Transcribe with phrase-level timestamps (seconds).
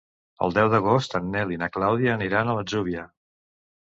[0.45, 3.05] El deu d'agost en Nel i na Clàudia aniran a l'Atzúbia.